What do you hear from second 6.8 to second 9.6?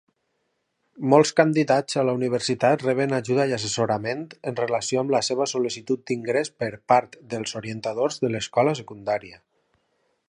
part dels orientadors de l'escola secundària.